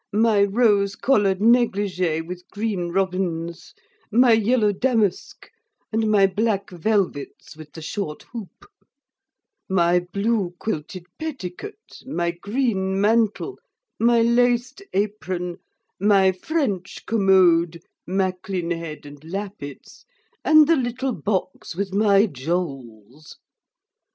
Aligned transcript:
my 0.13 0.41
rose 0.43 0.95
collard 0.95 1.37
neglejay 1.37 2.25
with 2.25 2.49
green 2.49 2.89
robins, 2.89 3.75
my 4.11 4.31
yellow 4.31 4.71
damask, 4.71 5.51
and 5.91 6.09
my 6.09 6.25
black 6.25 6.71
velvets 6.71 7.55
with 7.55 7.71
the 7.73 7.83
short 7.83 8.23
hoop; 8.33 8.65
my 9.69 9.99
bloo 9.99 10.55
quilted 10.57 11.05
petticot, 11.19 12.01
my 12.07 12.31
green 12.31 12.99
mantel, 12.99 13.59
my 13.99 14.23
laced 14.23 14.81
apron, 14.93 15.57
my 15.99 16.31
French 16.31 17.05
commode, 17.05 17.79
Macklin 18.07 18.71
head 18.71 19.05
and 19.05 19.23
lappets 19.23 20.03
and 20.43 20.65
the 20.65 20.73
litel 20.75 21.13
box 21.23 21.75
with 21.75 21.93
my 21.93 22.25
jowls. 22.25 23.37